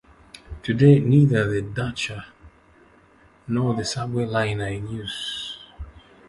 Today, 0.63 0.97
neither 0.97 1.47
the 1.47 1.61
Dacha 1.61 2.25
nor 3.47 3.75
the 3.75 3.85
subway 3.85 4.25
line 4.25 4.59
are 4.59 4.65
in 4.69 4.87
use. 4.89 5.59